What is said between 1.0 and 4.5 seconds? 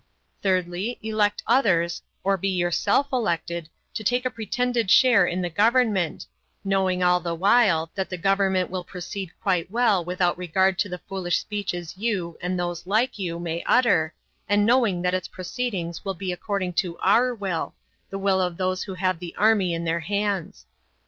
elect others, or be yourself elected, to take a